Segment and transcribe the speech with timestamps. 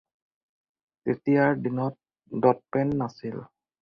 [1.03, 3.39] তেতিয়াৰ দিনত ডটপেন নাছিল।